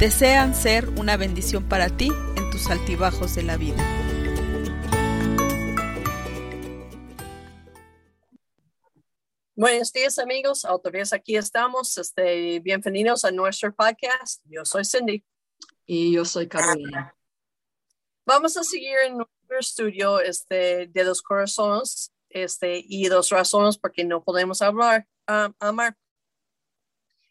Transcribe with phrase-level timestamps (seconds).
[0.00, 3.76] desean ser una bendición para ti en tus altibajos de la vida.
[9.54, 11.98] Buenos días amigos, otra vez aquí estamos.
[11.98, 14.42] Este, bienvenidos a nuestro podcast.
[14.46, 15.22] Yo soy Cindy.
[15.84, 17.14] Y yo soy Carolina.
[18.24, 23.92] Vamos a seguir en nuestro estudio este, de los corazones este, y dos razones por
[23.92, 25.94] qué no podemos hablar, um, amar.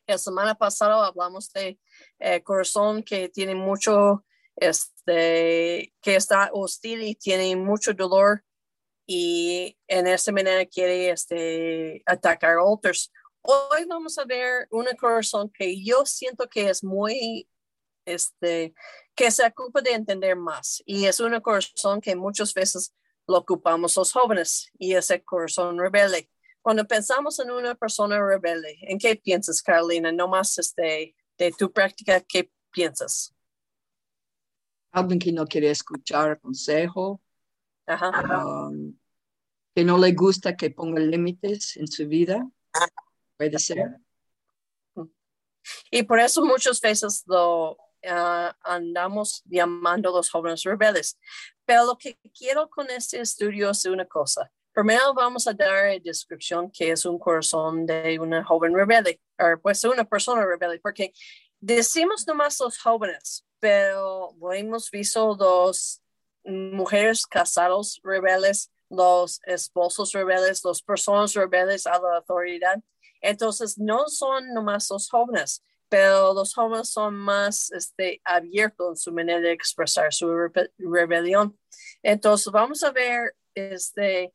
[0.05, 1.79] La semana pasada hablamos de
[2.19, 8.44] eh, corazón que tiene mucho, este, que está hostil y tiene mucho dolor
[9.07, 13.11] y en esa manera quiere este, atacar a otros.
[13.41, 17.49] Hoy vamos a ver un corazón que yo siento que es muy,
[18.05, 18.73] este,
[19.16, 22.94] que se ocupa de entender más y es un corazón que muchas veces
[23.27, 26.29] lo ocupamos los jóvenes y es el corazón rebelde.
[26.61, 30.11] Cuando pensamos en una persona rebelde, ¿en qué piensas, Carolina?
[30.11, 33.33] No más este, de tu práctica, ¿qué piensas?
[34.91, 37.21] Alguien que no quiere escuchar consejo,
[37.87, 38.93] um,
[39.73, 42.45] que no le gusta que ponga límites en su vida,
[43.37, 43.99] puede ser.
[45.89, 51.17] Y por eso muchas veces lo uh, andamos llamando a los jóvenes rebeldes.
[51.65, 54.51] Pero lo que quiero con este estudio es una cosa.
[54.80, 59.83] Primero vamos a dar descripción que es un corazón de una joven rebelde, o pues
[59.83, 61.11] una persona rebelde, porque
[61.59, 66.02] decimos nomás los jóvenes, pero hemos visto dos
[66.45, 72.79] mujeres casados rebeldes, los esposos rebeldes, las personas rebeldes a la autoridad.
[73.19, 79.11] Entonces, no son nomás los jóvenes, pero los jóvenes son más este, abiertos en su
[79.11, 80.34] manera de expresar su
[80.78, 81.59] rebelión.
[82.01, 84.34] Entonces, vamos a ver este,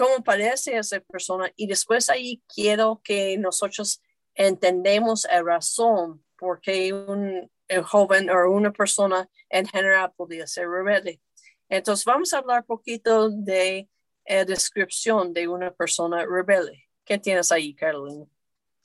[0.00, 4.00] cómo parece esa persona y después ahí quiero que nosotros
[4.34, 7.50] entendemos la razón por qué un,
[7.84, 11.20] joven o una persona en general podría ser rebelde.
[11.68, 13.90] Entonces vamos a hablar poquito de
[14.26, 16.88] la descripción de una persona rebelde.
[17.04, 18.24] ¿Qué tienes ahí, Carolina?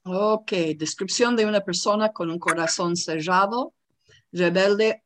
[0.03, 3.73] Ok, descripción de una persona con un corazón cerrado,
[4.33, 5.01] rebelde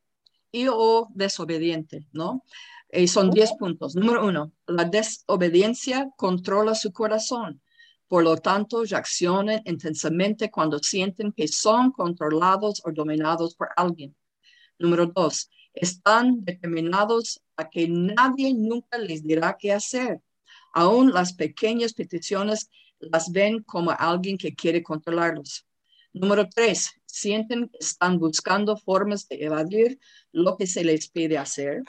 [0.50, 2.44] y o desobediente, ¿no?
[2.92, 3.94] Y son 10 puntos.
[3.94, 7.62] Número uno, la desobediencia controla su corazón.
[8.08, 14.16] Por lo tanto, reaccionan intensamente cuando sienten que son controlados o dominados por alguien.
[14.78, 20.20] Número dos, están determinados a que nadie nunca les dirá qué hacer.
[20.72, 22.68] Aún las pequeñas peticiones
[22.98, 25.66] las ven como alguien que quiere controlarlos.
[26.12, 30.00] Número tres, sienten que están buscando formas de evadir
[30.32, 31.82] lo que se les pide hacer.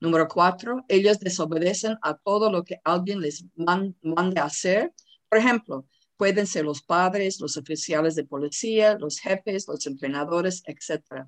[0.00, 4.92] Número cuatro, ellos desobedecen a todo lo que alguien les mande hacer.
[5.28, 11.26] Por ejemplo, pueden ser los padres, los oficiales de policía, los jefes, los entrenadores, etc.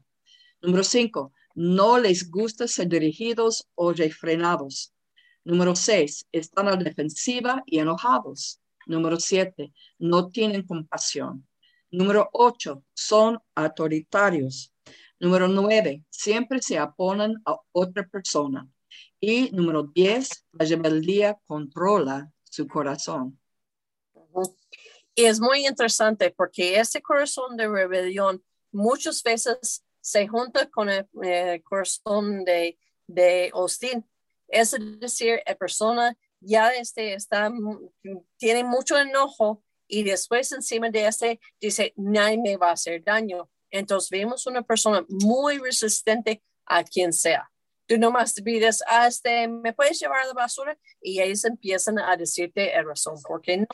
[0.63, 4.93] Número cinco, no les gusta ser dirigidos o refrenados.
[5.45, 8.61] Número seis, están a la defensiva y enojados.
[8.87, 11.47] Número siete, no tienen compasión.
[11.91, 14.73] Número ocho, son autoritarios.
[15.21, 18.69] Número nueve, siempre se oponen a otra persona.
[19.21, 23.39] Y número diez, la rebeldía controla su corazón.
[25.15, 31.09] Y es muy interesante porque ese corazón de rebelión muchas veces se junta con el,
[31.65, 34.05] corazón de, de, hostil.
[34.47, 37.53] Es decir, la persona ya este, está,
[38.37, 43.51] tiene mucho enojo y después encima de ese dice, nadie me va a hacer daño.
[43.71, 47.51] Entonces vemos una persona muy resistente a quien sea.
[47.87, 50.79] Tú nomás pides, ah, este, ¿me puedes llevar a la basura?
[51.01, 53.67] Y ellos empiezan a decirte la razón por qué no.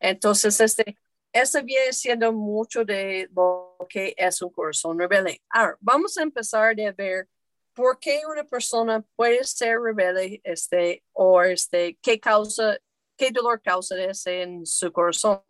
[0.00, 0.96] Entonces, este,
[1.32, 5.42] eso viene siendo mucho de lo que es un corazón rebelde.
[5.50, 7.28] Ahora, vamos a empezar a ver
[7.74, 12.78] por qué una persona puede ser rebelde, este, o este, qué causa,
[13.16, 15.42] qué dolor causa ese en su corazón.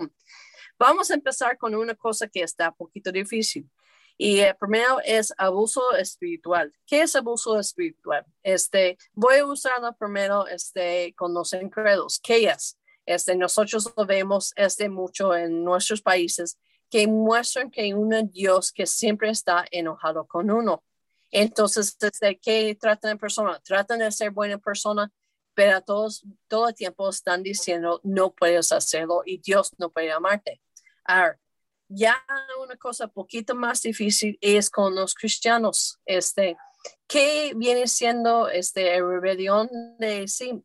[0.79, 3.69] Vamos a empezar con una cosa que está un poquito difícil.
[4.17, 6.73] Y el primero es abuso espiritual.
[6.87, 8.27] ¿Qué es abuso espiritual?
[8.43, 12.19] Este, voy a usarlo primero este, con los incrédulos.
[12.21, 12.77] ¿Qué es?
[13.07, 16.59] Este, nosotros lo vemos este, mucho en nuestros países
[16.91, 20.83] que muestran que hay un Dios que siempre está enojado con uno.
[21.31, 25.13] Entonces, desde que tratan de persona, tratan de ser buena persona,
[25.55, 30.61] pero todos, todo el tiempo están diciendo, no puedes hacerlo y Dios no puede amarte.
[31.09, 31.41] Ahora,
[31.89, 32.23] ya
[32.63, 36.59] una cosa poquito más difícil es con los cristianos, este,
[37.07, 40.63] que viene siendo este rebelión de sí,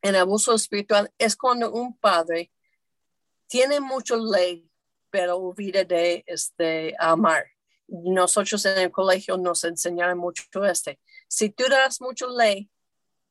[0.00, 2.50] en abuso espiritual, es cuando un padre
[3.46, 4.70] tiene mucho ley,
[5.10, 7.44] pero olvida de este, amar.
[7.86, 10.98] Nosotros en el colegio nos enseñaron mucho este.
[11.28, 12.70] Si tú das mucho ley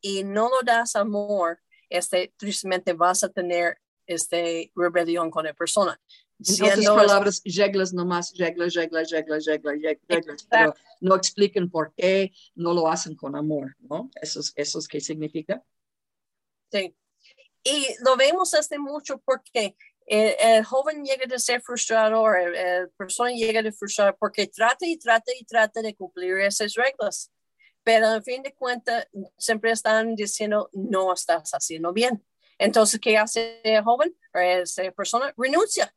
[0.01, 5.99] y no lo das amor, este, tristemente vas a tener este, rebelión con la persona.
[6.39, 12.31] En otras palabras, reglas nomás, reglas, reglas, reglas, reglas, reglas, pero no expliquen por qué
[12.55, 14.09] no lo hacen con amor, ¿no?
[14.21, 15.63] Eso es, eso es qué significa.
[16.71, 16.95] Sí.
[17.63, 23.61] Y lo vemos hace mucho porque el, joven llega a ser frustrado, la persona llega
[23.61, 27.31] a frustrar porque trata y trata y trata de cumplir esas reglas.
[27.83, 29.07] Pero al fin de cuentas,
[29.37, 32.25] siempre están diciendo, no estás haciendo bien.
[32.57, 34.15] Entonces, ¿qué hace el joven?
[34.33, 35.93] Esa persona renuncia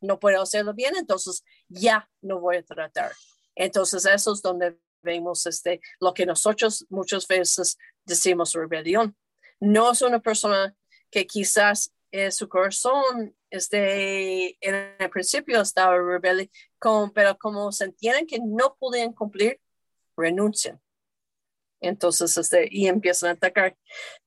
[0.00, 3.12] no puedo hacerlo bien, entonces ya no voy a tratar.
[3.54, 9.16] Entonces eso es donde vemos este, lo que nosotros muchas veces decimos rebelión.
[9.60, 10.74] No es una persona
[11.10, 16.50] que quizás en su corazón este, en el principio estaba rebelde,
[17.14, 19.60] pero como se entienden que no podían cumplir,
[20.16, 20.80] renuncian.
[21.80, 23.76] Entonces, este, y empiezan a atacar.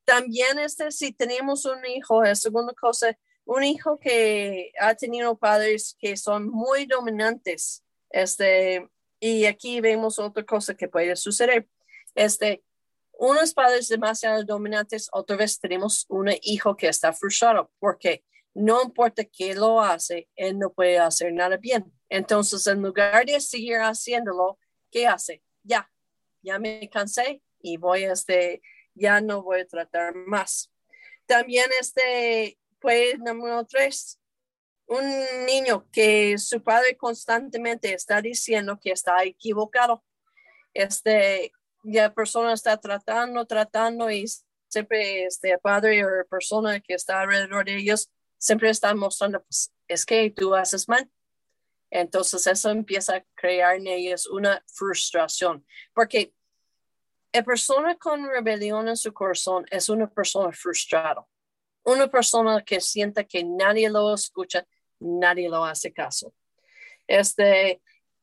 [0.05, 5.95] También, este, si tenemos un hijo, la segunda cosa un hijo que ha tenido padres
[5.99, 11.67] que son muy dominantes, este, y aquí vemos otra cosa que puede suceder.
[12.15, 12.63] Este,
[13.13, 18.23] unos padres demasiado dominantes, otra vez tenemos un hijo que está frustrado porque
[18.53, 21.91] no importa qué lo hace, él no puede hacer nada bien.
[22.09, 24.59] Entonces, en lugar de seguir haciéndolo,
[24.91, 25.41] ¿qué hace?
[25.63, 25.89] Ya,
[26.41, 28.61] ya me cansé y voy, este,
[28.93, 30.71] ya no voy a tratar más.
[31.25, 34.19] También, este, pues número tres,
[34.87, 35.01] un
[35.45, 40.03] niño que su padre constantemente está diciendo que está equivocado.
[40.73, 41.53] Este,
[41.83, 44.25] la persona está tratando, tratando y
[44.67, 50.05] siempre este padre o persona que está alrededor de ellos siempre está mostrando, pues, es
[50.05, 51.09] que tú haces mal.
[51.89, 56.33] Entonces eso empieza a crear en ellos una frustración, porque
[57.31, 61.25] la persona con rebelión en su corazón es una persona frustrada
[61.83, 64.65] una persona que sienta que nadie lo escucha,
[64.99, 66.33] nadie lo hace caso.
[67.07, 67.81] Este,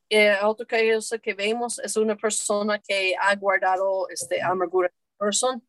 [0.09, 4.91] eh, otro caso que vemos es una persona que ha guardado este, amargura.
[5.19, 5.63] Person,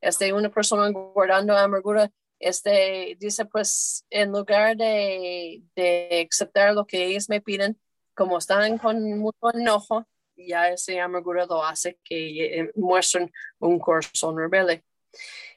[0.00, 7.04] este, una persona guardando amargura, este, dice, pues, en lugar de, de aceptar lo que
[7.04, 7.80] ellos me piden,
[8.14, 10.06] como están con mucho enojo,
[10.36, 14.84] ya ese amargura lo hace que eh, muestren un corazón rebelde.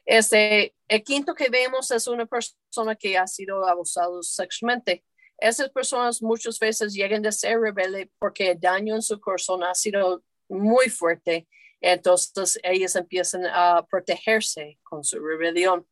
[0.04, 5.04] Este, el quinto que vemos es una persona que ha sido abusado sexualmente.
[5.38, 9.74] Esas personas muchas veces llegan a ser rebeldes porque el daño en su corazón ha
[9.74, 11.46] sido muy fuerte.
[11.80, 15.86] Entonces ellos empiezan a protegerse con su rebelión.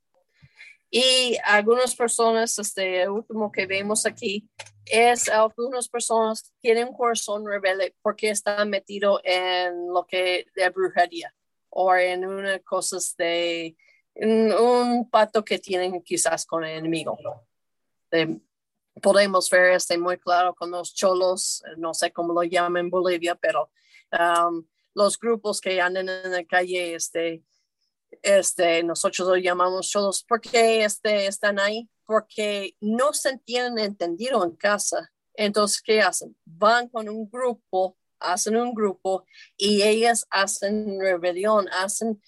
[0.91, 4.49] Y algunas personas, este último que vemos aquí,
[4.87, 11.35] es algunas personas tienen un corazón rebelde porque están metidos en lo que de brujería
[11.77, 13.77] o en una cosas de
[14.15, 17.19] un pacto que tienen quizás con el enemigo.
[19.03, 23.35] podemos ver este muy claro con los cholos, no sé cómo lo llaman en Bolivia,
[23.35, 23.73] pero
[24.13, 24.65] um,
[24.95, 27.43] los grupos que andan en la calle, este,
[28.23, 30.23] este, nosotros lo llamamos cholos.
[30.23, 31.91] ¿Por qué este, están ahí?
[32.07, 35.11] Porque no se tienen entendido en casa.
[35.35, 36.37] Entonces, ¿qué hacen?
[36.45, 39.25] Van con un grupo, hacen un grupo
[39.57, 42.21] y ellas hacen rebelión, hacen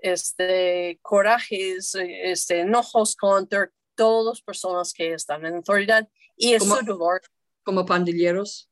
[0.00, 6.82] este, corajes, este, enojos contra todas las personas que están en autoridad y es su
[6.84, 7.22] dolor.
[7.62, 8.68] Como pandilleros.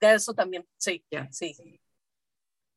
[0.00, 1.80] De eso también, sí, sí.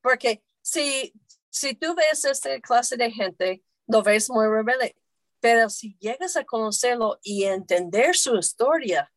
[0.01, 1.13] Porque si,
[1.50, 4.96] si tú ves esta clase de gente, lo ves muy rebelde,
[5.42, 9.12] pero si llegas a conocerlo y entender su historia,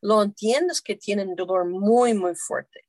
[0.00, 2.83] lo entiendes que tienen dolor muy, muy fuerte.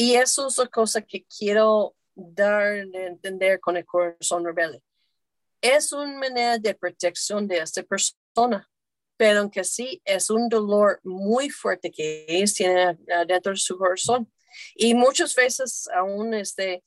[0.00, 4.82] Y eso es la cosa que quiero dar de entender con el corazón rebelde.
[5.60, 8.66] Es una manera de protección de esta persona,
[9.18, 14.32] pero aunque sí es un dolor muy fuerte que ellos tienen dentro de su corazón.
[14.74, 16.82] Y muchas veces aún este,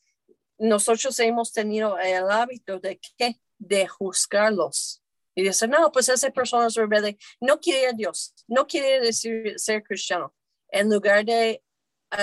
[0.58, 5.03] nosotros hemos tenido el hábito de que de juzgarlos
[5.36, 9.53] Y dice, no, pues esa persona es rebelde, no quiere a Dios, no quiere decir
[9.60, 10.34] ser cristiano.
[10.70, 11.62] En lugar de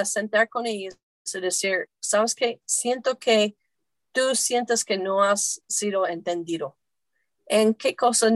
[0.04, 0.96] sentar con ellos
[1.32, 2.60] y decir, ¿sabes qué?
[2.64, 3.56] Siento que
[4.12, 6.76] tú sientes que no has sido entendido.
[7.46, 8.30] ¿En qué cosa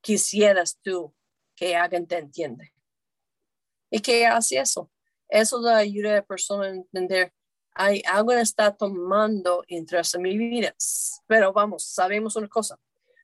[0.00, 1.14] quisieras tú
[1.54, 2.72] que alguien te entiende?
[3.90, 4.90] ¿Y qué hace eso?
[5.28, 7.32] Eso da ayuda a la persona a entender,
[7.74, 10.74] hay algo que está tomando interés en mi vida.
[11.26, 12.78] Pero vamos, sabemos una cosa,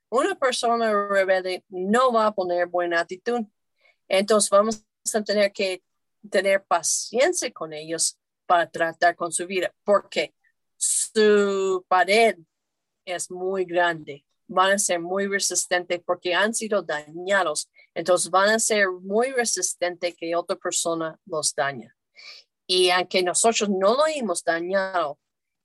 [0.08, 3.42] una persona rebelde no va a poner buena actitud.
[4.08, 5.82] Entonces vamos a tener que
[6.30, 10.34] tener paciencia con ellos para tratar con su vida, porque
[10.76, 12.36] su pared
[13.04, 14.24] es muy grande.
[14.46, 17.70] Van a ser muy resistentes porque han sido dañados.
[17.94, 21.94] Entonces van a ser muy resistentes que otra persona los daña.
[22.66, 25.18] Y aunque nosotros no lo hemos dañado,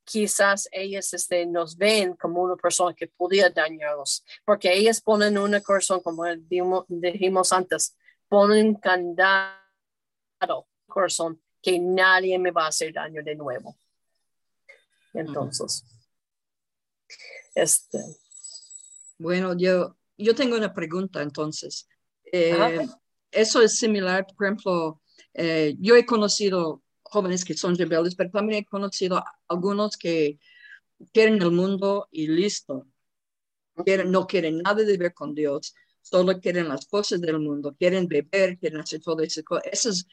[0.04, 5.62] quizás ellas este, nos ven como una persona que podía dañarlos, porque ellas ponen una
[5.62, 6.24] corazón, como
[6.88, 7.96] dijimos antes,
[8.28, 9.63] ponen un candado
[10.88, 13.76] corazón que nadie me va a hacer daño de nuevo.
[15.14, 15.84] Entonces,
[17.56, 18.00] este.
[19.18, 21.88] Bueno, yo, yo tengo una pregunta entonces.
[22.32, 22.80] Eh,
[23.32, 25.02] eso es similar, por ejemplo,
[25.34, 30.40] eh, yo he conocido jóvenes que son rebeldes, pero también he conocido algunos que
[31.12, 32.88] quieren el mundo y listo.
[33.86, 38.08] Quieren, no quieren nada de ver con Dios, solo quieren las cosas del mundo, quieren
[38.08, 39.42] beber, quieren hacer todo eso.
[39.64, 40.06] ¿Eso es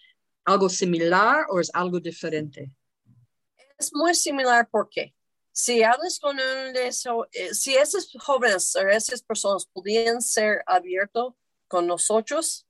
[0.45, 2.71] algo similar o es algo diferente?
[3.79, 5.15] Es muy similar porque
[5.53, 10.63] si hablas con un de eso, eh, si esos jóvenes o esas personas pudieran ser
[10.67, 11.35] abiertos
[11.69, 12.67] con nosotros,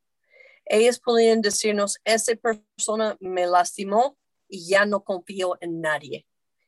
[0.64, 6.26] ellos podrían decirnos, esa persona me lastimó y ya no confío en nadie.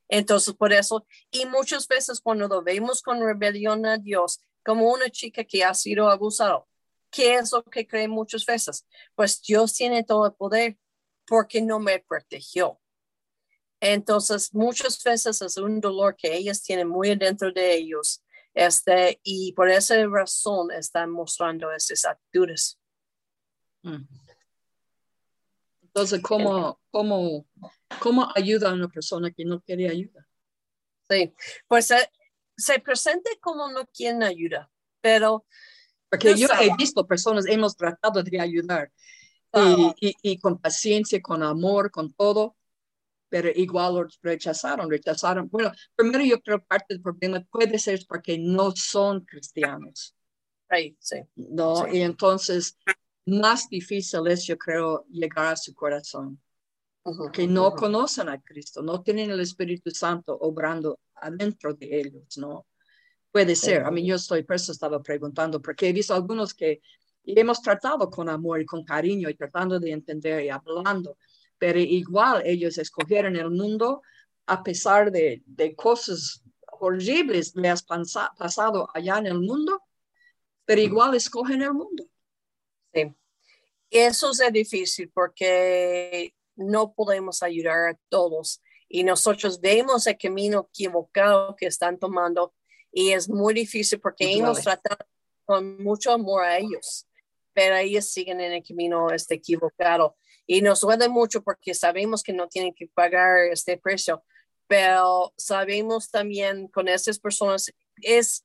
[0.08, 5.08] Entonces, por eso, y muchas veces cuando lo vemos con rebelión a Dios, como una
[5.08, 6.64] chica que ha sido abusada,
[7.10, 8.86] ¿qué es lo que creen muchas veces?
[9.14, 10.78] Pues Dios tiene todo el poder
[11.26, 12.78] porque no me protegió.
[13.80, 18.22] Entonces, muchas veces es un dolor que ellas tienen muy dentro de ellos,
[18.54, 22.78] este, y por esa razón están mostrando esas actitudes.
[23.82, 24.04] Mm.
[25.82, 27.46] Entonces, ¿cómo, cómo,
[27.98, 30.28] cómo ayuda a una persona que no quiere ayuda?
[31.10, 31.34] Sí,
[31.66, 32.10] pues se,
[32.56, 35.44] se presenta como no quieren ayuda, pero...
[36.08, 38.92] Porque yo he visto personas, hemos tratado de ayudar
[39.54, 42.56] y, y, con paciencia, con amor, con todo,
[43.28, 45.48] pero igual lo rechazaron, rechazaron.
[45.48, 50.14] Bueno, primero yo creo parte del problema puede ser porque no son cristianos.
[50.68, 51.16] Right, sí.
[51.36, 51.86] ¿no?
[51.92, 52.78] Y entonces
[53.26, 56.40] más difícil es, yo creo, llegar a su corazón.
[57.32, 62.66] que no conocen a Cristo, no tienen el Espíritu Santo obrando adentro de ellos, ¿no?
[63.32, 63.84] Puede ser.
[63.84, 66.80] A mí yo estoy, por eso estaba preguntando, porque he visto algunos que
[67.24, 71.16] hemos tratado con amor y con cariño y tratando de entender y hablando,
[71.58, 74.02] pero igual ellos escogieron el mundo
[74.46, 76.42] a pesar de, de cosas
[76.80, 79.82] horribles que has pasado allá en el mundo,
[80.64, 82.04] pero igual escogen el mundo.
[82.92, 83.14] Sí,
[83.90, 91.56] eso es difícil porque no podemos ayudar a todos y nosotros vemos el camino equivocado
[91.56, 92.52] que están tomando
[92.92, 95.06] y es muy difícil porque hemos tratado
[95.44, 97.06] con mucho amor a ellos,
[97.52, 100.16] pero ellos siguen en el camino este equivocado.
[100.46, 104.24] Y nos duele mucho porque sabemos que no tienen que pagar este precio,
[104.66, 108.44] pero sabemos también con estas personas es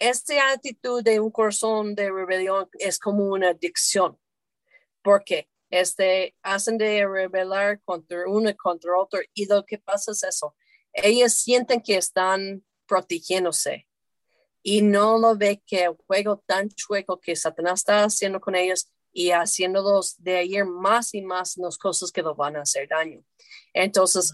[0.00, 4.18] esta actitud de un corazón de rebelión es como una adicción,
[5.02, 10.56] porque este, hacen de rebelar contra uno contra otro y lo que pasa es eso,
[10.92, 13.86] ellos sienten que están protegiéndose
[14.62, 18.90] y no lo ve que el juego tan chueco que Satanás está haciendo con ellos
[19.12, 23.24] y haciéndolos de ayer más y más las cosas que lo van a hacer daño.
[23.72, 24.32] Entonces,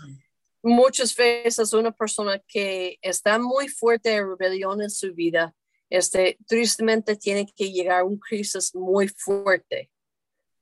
[0.62, 5.54] muchas veces una persona que está muy fuerte de rebelión en su vida,
[5.88, 9.90] este, tristemente tiene que llegar a un crisis muy fuerte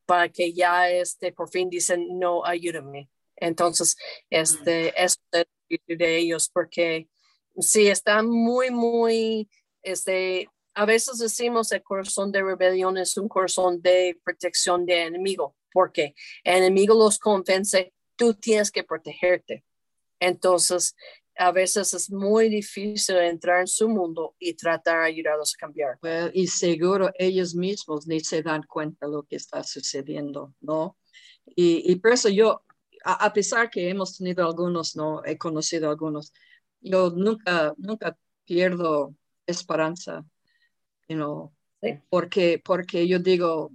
[0.05, 3.09] para que ya este, por fin dicen, no, ayúdame.
[3.37, 3.97] Entonces,
[4.31, 5.19] este, es
[5.71, 7.09] de ellos, porque
[7.59, 9.49] si están muy, muy,
[9.83, 15.57] este, a veces decimos el corazón de rebelión es un corazón de protección de enemigo,
[15.73, 19.65] porque el enemigo los convence, tú tienes que protegerte.
[20.21, 20.95] Entonces,
[21.37, 25.99] a veces es muy difícil entrar en su mundo y tratar de ayudarlos a cambiar.
[26.33, 30.97] y seguro ellos mismos ni se dan cuenta de lo que está sucediendo, ¿no?
[31.45, 32.63] Y, y por eso yo,
[33.05, 36.33] a, a, pesar que hemos tenido algunos, no he conocido algunos,
[36.85, 39.15] yo nunca, nunca pierdo
[39.47, 40.25] esperanza
[41.09, 41.53] you know,
[42.09, 43.73] porque, porque yo digo,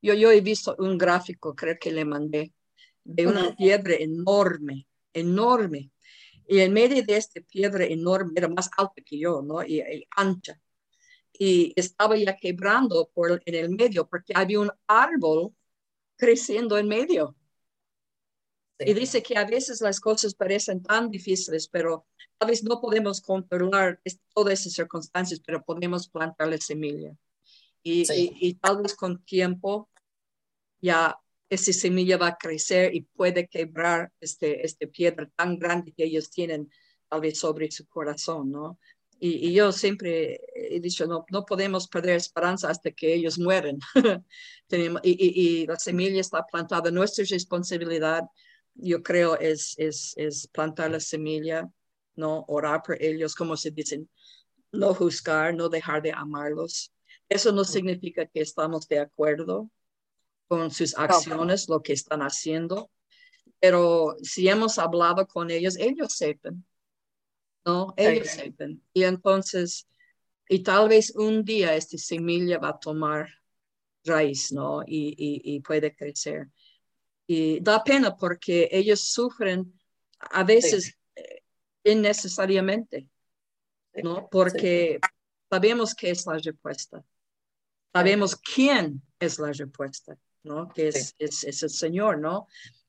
[0.00, 2.52] yo, yo he visto un gráfico, creo que le mandé,
[3.04, 5.90] de una piedra enorme, enorme.
[6.48, 9.64] Y en medio de esta piedra enorme, era más alta que yo, ¿no?
[9.64, 10.60] Y, ancha.
[11.32, 15.54] Y estaba ya quebrando por, en el medio porque había un árbol
[16.16, 17.36] creciendo en medio.
[18.86, 22.06] Y dice que a veces las cosas parecen tan difíciles, pero
[22.38, 24.00] a veces no podemos controlar
[24.34, 27.14] todas esas circunstancias, pero podemos plantar la semilla.
[27.82, 29.88] Y, y, tal vez con tiempo
[30.80, 31.16] ya
[31.48, 36.30] esa semilla va a crecer y puede quebrar este, este piedra tan grande que ellos
[36.30, 36.70] tienen
[37.08, 38.78] tal vez sobre su corazón, ¿no?
[39.18, 43.78] Y, y yo siempre he dicho, no, no podemos perder esperanza hasta que ellos mueren.
[44.70, 46.90] y, y, y, la semilla está plantada.
[46.90, 48.24] Nuestra responsabilidad,
[48.74, 51.70] yo creo, es, es, es plantar la semilla,
[52.16, 52.44] ¿no?
[52.48, 54.08] Orar por ellos, como se dicen,
[54.72, 56.92] no juzgar, no dejar de amarlos.
[57.28, 59.70] Eso no significa que estamos de acuerdo,
[60.52, 62.90] con sus acciones, lo que están haciendo.
[63.58, 66.62] Pero si hemos hablado con ellos, ellos sepan,
[67.64, 67.94] ¿no?
[67.96, 68.82] Ellos sepan.
[68.92, 69.88] Y entonces,
[70.50, 73.30] y tal vez un día esta semilla va a tomar
[74.04, 74.82] raíz, ¿no?
[74.82, 76.48] Y, y, puede crecer.
[77.32, 79.72] Y da pena porque ellos sufren
[80.18, 81.42] a veces eh,
[81.84, 83.08] innecesariamente,
[84.02, 84.28] ¿no?
[84.30, 84.98] Porque
[85.48, 87.04] sabemos que es la respuesta.
[87.92, 90.18] Sabemos quién es la respuesta.
[90.42, 90.68] ¿no?
[90.68, 92.46] Que es, es, el Señor, ¿no?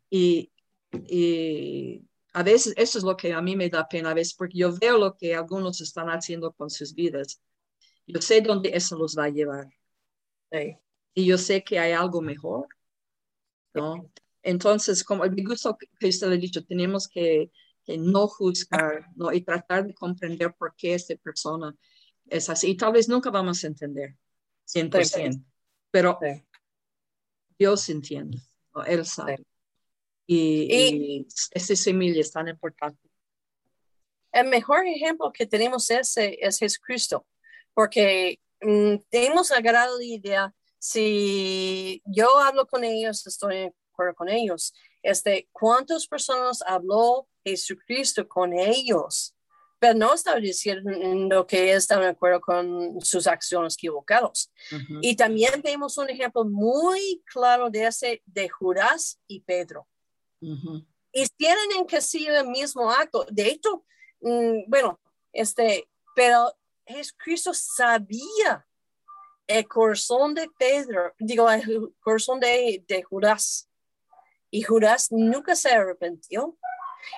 [0.10, 0.52] Y,
[0.92, 4.58] y a veces eso es lo que a mí me da pena a veces, porque
[4.58, 7.42] yo veo lo que algunos están haciendo con sus vidas.
[8.06, 9.68] Yo sé dónde eso los va a llevar.
[11.16, 12.68] Y yo sé que hay algo mejor,
[13.74, 14.12] ¿no?
[14.44, 17.50] Entonces, como me gusta que usted le ha dicho, tenemos que,
[17.86, 19.32] que, no juzgar, ¿no?
[19.32, 21.74] Y tratar de comprender por qué esta persona
[22.30, 22.72] es así.
[22.72, 24.18] Y tal vez nunca vamos a entender
[24.68, 25.44] 100%,
[25.90, 26.20] pero
[27.58, 28.40] Dios entiende,
[28.86, 29.46] Él sabe.
[30.28, 33.10] Y, y, esa semilla es tan importante.
[34.34, 37.26] El mejor ejemplo que tenemos es, es Jesucristo,
[37.74, 44.74] porque mm, tenemos la idea, si yo hablo con ellos, estoy acuerdo con ellos.
[45.02, 49.36] Este, ¿Cuántas personas habló Jesucristo con ellos?
[49.84, 54.50] pero no estaba diciendo que estaba de acuerdo con sus acciones equivocadas.
[55.02, 59.86] Y también vemos un ejemplo muy claro de ese de Judas y Pedro.
[60.40, 63.26] Y tienen en que sí el mismo acto.
[63.30, 63.84] De hecho,
[64.22, 65.02] mm, bueno,
[65.34, 66.54] este, pero
[66.86, 68.66] Jesucristo sabía
[69.48, 73.68] el corazón de Pedro, digo, el corazón de, de Judas.
[74.54, 76.56] Y Judas nunca se arrepintió.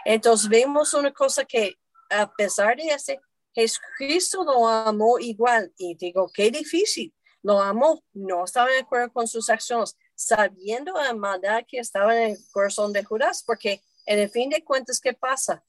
[0.05, 1.75] Entonces vemos una cosa que
[2.09, 3.19] a pesar de ese,
[3.53, 5.69] Jesucristo lo amó igual.
[5.77, 7.13] Y digo, qué difícil.
[7.43, 12.31] Lo amó, no estaba de acuerdo con sus acciones, sabiendo la maldad que estaba en
[12.31, 15.61] el corazón de Judas, porque en el fin de cuentas, ¿qué pasa?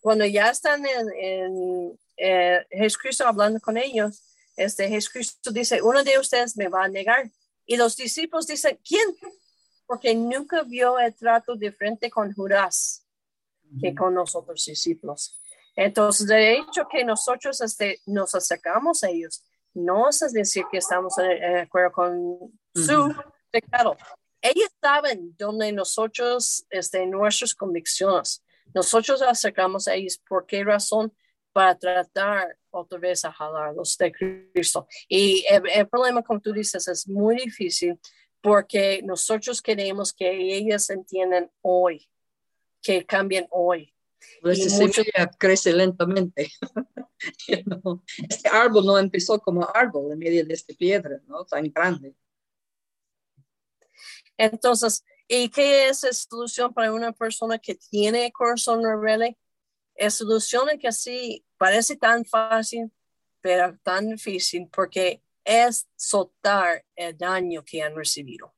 [0.00, 4.22] Cuando ya están en, eh, Jesucristo hablando con ellos,
[4.56, 7.30] este Jesucristo dice, uno de ustedes me va a negar.
[7.66, 9.04] Y los discípulos dicen, ¿quién?
[9.88, 13.04] Porque nunca vio el trato diferente con Judas
[13.80, 15.40] que con nosotros discípulos.
[15.74, 21.16] Entonces, de hecho que nosotros este, nos acercamos a ellos, no es decir que estamos
[21.16, 23.14] de acuerdo con su
[23.50, 23.96] pecado.
[24.42, 31.12] Ellos saben dónde nosotros, este, nuestras convicciones, nosotros acercamos a ellos, ¿por qué razón?
[31.52, 34.12] Para tratar otra vez a jalarlos de
[34.52, 34.86] Cristo.
[35.08, 37.98] Y el, problema, como tú dices, es muy difícil
[38.40, 42.08] porque nosotros queremos que ellos entiendan hoy,
[42.82, 43.94] que cambien hoy.
[44.42, 46.50] Pues esa semilla crece lentamente.
[48.28, 51.44] Este árbol no empezó como árbol en medio de esta piedra, ¿no?
[51.44, 52.14] Tan grande.
[54.36, 59.36] Entonces, ¿y qué es la solución para una persona que tiene corazón rebelde?
[59.96, 62.92] Es solución que así parece tan fácil,
[63.40, 68.54] pero tan difícil porque es soltar el daño que han recibido.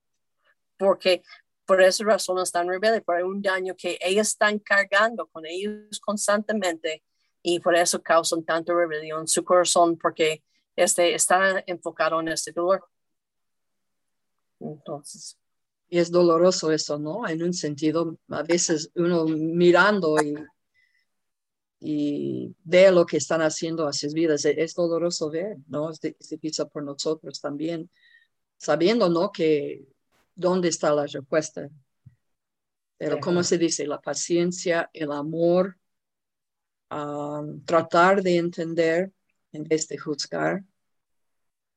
[0.77, 1.23] Porque
[1.65, 7.05] por esa razón están rebeldes, por un daño que ellos están cargando con ellos constantemente
[7.43, 10.43] y por eso causan tanta rebelión en su corazón porque
[10.75, 12.85] este, está enfocado en este dolor.
[14.59, 15.39] Entonces.
[15.89, 17.27] Y es doloroso eso, ¿no?
[17.29, 20.35] En un sentido, a veces uno mirando y,
[21.81, 25.91] y ve lo que están haciendo a sus vidas, es, doloroso ver, ¿no?
[25.91, 27.91] Es difícil por nosotros también,
[28.59, 29.33] sabiendo, ¿no?
[29.33, 29.87] Que
[30.35, 31.71] dónde está la respuesta.
[32.99, 35.79] Pero como se dice, la paciencia, el amor,
[36.91, 39.11] um, tratar de entender
[39.53, 40.63] en vez de juzgar,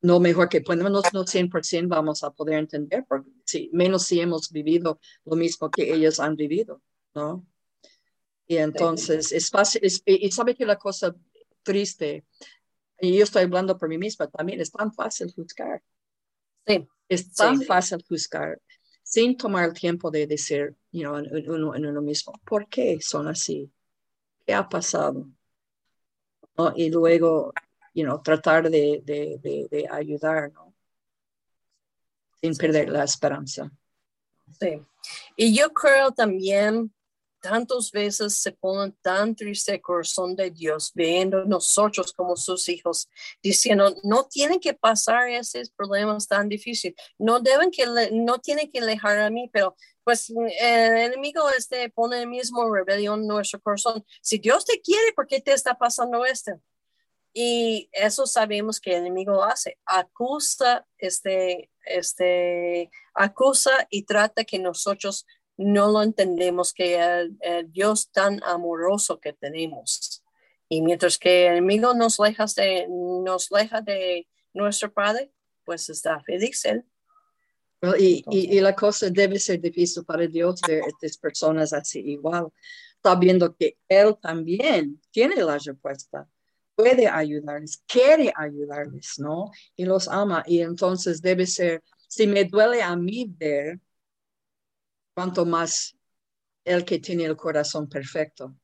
[0.01, 4.19] no mejor que podemos, no, no 100% vamos a poder entender, porque sí, menos si
[4.19, 6.81] hemos vivido lo mismo que ellos han vivido,
[7.15, 7.47] ¿no?
[8.53, 11.15] Y entonces es fácil, y, sabe que la cosa
[11.63, 12.23] triste,
[13.01, 15.81] y yo estoy hablando por mí misma también, es tan fácil juzgar.
[16.67, 16.87] Sí.
[17.09, 18.61] Es tan fácil juzgar
[19.01, 23.71] sin tomar el tiempo de decir, you know, en, uno, mismo, ¿por qué son así?
[24.45, 25.27] ¿Qué ha pasado?
[26.75, 27.53] Y luego,
[27.95, 30.75] you know, tratar de, de, de, ayudar, ¿no?
[32.39, 33.71] Sin perder la esperanza.
[34.59, 34.79] Sí.
[35.35, 36.93] Y yo creo también
[37.43, 43.09] tantas veces se ponen tan triste corazón de Dios viendo nosotros como sus hijos,
[43.43, 48.79] diciendo, no tienen que pasar esos problemas tan difíciles, no deben que, no tienen que
[48.79, 49.75] alejar a mí, pero
[50.05, 54.05] pues el enemigo este pone el mismo rebelión en nuestro corazón.
[54.21, 56.53] Si Dios te quiere, ¿por qué te está pasando esto?
[57.33, 65.25] Y eso sabemos que el enemigo hace, acusa, este, este, acusa y trata que nosotros
[65.57, 67.37] no lo entendemos que el,
[67.71, 70.23] Dios tan amoroso que tenemos.
[70.69, 75.31] Y mientras que el enemigo nos deja de, nos deja de nuestro Padre,
[75.63, 76.83] pues está feliz él.
[77.99, 82.47] y, y, la cosa debe ser difícil para Dios ver a estas personas así igual,
[83.03, 86.27] sabiendo que Él también tiene la respuesta,
[86.75, 89.51] puede ayudarles, quiere ayudarles, ¿no?
[89.75, 90.43] Y los ama.
[90.47, 93.79] Y entonces debe ser, si me duele a mí ver
[95.13, 95.95] cuanto más
[96.65, 98.55] el que tiene el corazón perfecto.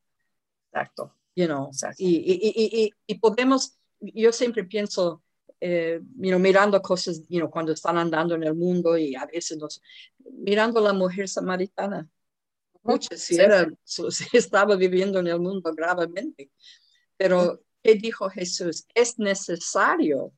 [0.71, 1.15] Exacto.
[1.35, 5.23] You know, Y, y, y, y, podemos, yo siempre pienso,
[5.61, 9.25] eh, you know, mirando cosas, you know, cuando están andando en el mundo y a
[9.25, 9.81] veces nos,
[10.33, 12.07] mirando la mujer samaritana.
[12.83, 16.51] Muchas, si, era, si estaba viviendo en el mundo gravemente.
[17.15, 18.85] Pero, ¿qué dijo Jesús?
[18.93, 20.33] Es necesario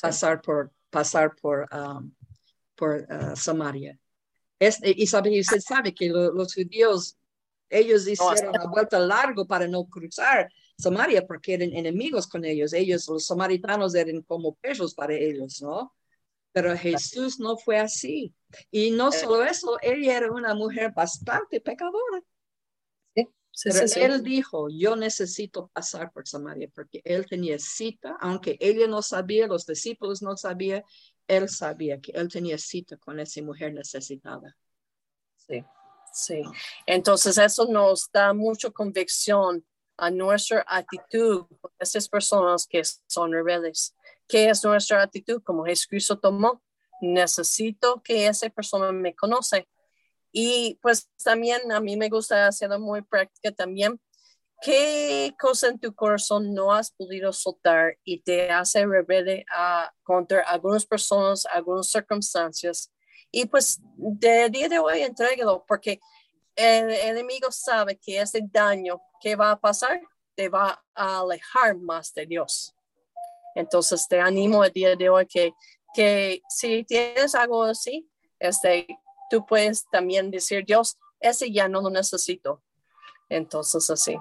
[0.00, 2.12] pasar por, pasar por, um,
[2.76, 3.98] por uh, Samaria
[4.82, 7.16] y, sabe, usted sabe que los judíos,
[7.68, 10.48] ellos hicieron una vuelta largo para no cruzar
[10.78, 12.72] Samaria porque eran enemigos con ellos.
[12.72, 15.94] Ellos, los samaritanos, eran como perros para ellos, ¿no?
[16.52, 18.34] Pero Jesús no fue así.
[18.70, 19.12] Y no eh.
[19.12, 22.22] solo eso, ella era una mujer bastante pecadora.
[23.54, 28.86] Sí, Pero él dijo, yo necesito pasar por Samaria porque él tenía cita, aunque ella
[28.86, 30.82] no sabía, los discípulos no sabían,
[31.28, 34.56] él sabía que él tenía cita con esa mujer necesitada.
[35.36, 35.64] Sí,
[36.12, 36.42] sí.
[36.86, 39.64] Entonces eso nos da mucha convicción
[39.96, 43.94] a nuestra actitud con esas personas que son rebeldes.
[44.28, 45.42] ¿Qué es nuestra actitud?
[45.42, 46.62] Como Jesucristo tomó,
[47.00, 49.68] necesito que esa persona me conoce.
[50.32, 54.00] Y pues también a mí me gusta hacerlo muy práctica también.
[54.64, 60.42] ¿Qué cosa en tu corazón no has podido soltar y te hace rebelde a, contra
[60.42, 62.92] algunas personas, algunas circunstancias?
[63.32, 65.98] Y pues de día de hoy entrégalo porque
[66.54, 70.00] el, enemigo sabe que ese daño que va a pasar
[70.36, 72.72] te va a alejar más de Dios.
[73.56, 75.54] Entonces te animo el día de hoy que,
[75.92, 78.86] que si tienes algo así, este,
[79.28, 82.62] tú puedes también decir, Dios, ese ya no lo necesito.
[83.28, 84.16] Entonces así.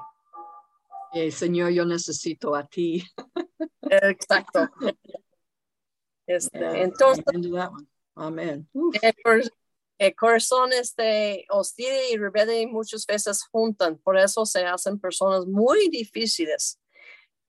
[1.13, 3.04] Eh, Señor, yo necesito a ti.
[3.82, 4.69] Exacto.
[6.26, 7.26] Este, entonces,
[8.15, 8.69] Amén.
[9.97, 15.89] El, corazón este, hostil y rebelde muchas veces juntan, por eso se hacen personas muy
[15.89, 16.80] difíciles,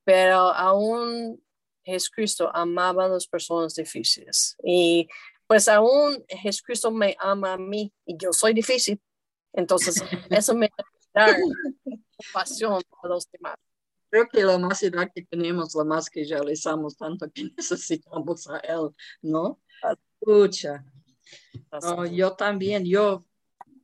[0.05, 1.43] pero aún
[1.85, 5.09] Jesucristo amaba a las personas difíciles y
[5.47, 9.01] pues aún Jesucristo me ama a mí y yo soy difícil,
[9.53, 10.71] entonces eso me
[11.15, 11.27] da
[12.33, 13.57] pasión a los demás.
[14.11, 18.47] Creo que la más edad que tenemos, la más que ya realizamos tanto que necesitamos
[18.49, 18.91] a Él,
[19.23, 19.61] ¿no?
[20.21, 20.85] Escucha.
[22.11, 23.25] yo también, yo,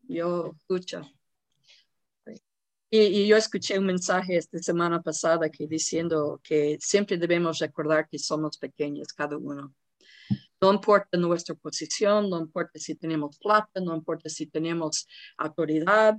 [0.02, 1.02] yo escucho.
[2.90, 8.08] Y, y, yo escuché un mensaje esta semana pasada que diciendo que siempre debemos recordar
[8.08, 9.74] que somos pequeños cada uno.
[10.60, 16.16] No importa nuestra posición, no importa si tenemos plata, no importa si tenemos autoridad,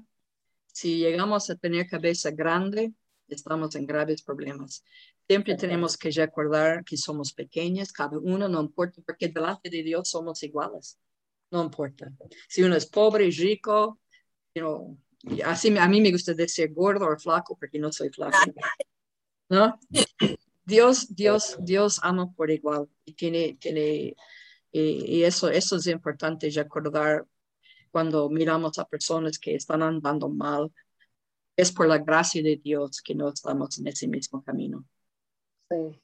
[0.79, 2.93] si llegamos a tener cabeza grande,
[3.27, 4.81] estamos en graves problemas.
[5.27, 10.09] Siempre tenemos que recordar que somos pequeños, cada uno, no importa, porque delante de Dios
[10.09, 10.97] somos iguales.
[11.51, 12.09] No importa.
[12.47, 13.99] Si uno es pobre, y rico,
[15.43, 18.37] así a mí me gusta decir gordo o flaco, porque no soy flaco.
[19.49, 19.77] ¿No?
[20.63, 24.15] Dios, Dios, Dios ama por igual y tiene, tiene
[24.71, 27.25] y, eso, eso es importante recordar
[27.91, 30.71] cuando miramos a personas que están andando mal,
[31.55, 34.85] es por la gracia de Dios que no estamos en ese mismo camino.
[35.69, 36.01] Sí.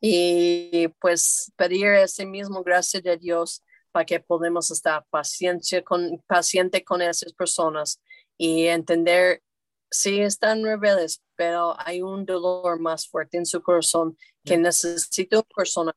[0.00, 3.60] y pues pedir ese mismo gracia de Dios
[3.92, 8.00] para que podamos estar paciencia con, paciente con esas personas
[8.38, 9.42] y entender
[9.90, 15.48] si están rebeldes, pero hay un dolor más fuerte en su corazón que necesita una
[15.54, 15.92] persona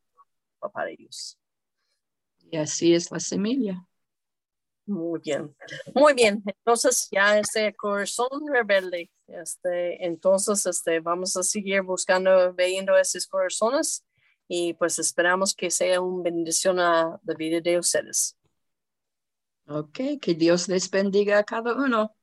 [0.73, 1.37] para ellos.
[2.51, 3.87] Y así es la semilla.
[4.87, 5.55] Muy bien,
[5.95, 6.43] muy bien.
[6.45, 14.05] Entonces ya ese corazón rebelde, este, entonces este, vamos a seguir buscando, viendo esos corazones
[14.47, 18.37] y pues esperamos que sea una bendición a la vida de ustedes.
[19.67, 22.15] Ok, que Dios les bendiga a cada uno.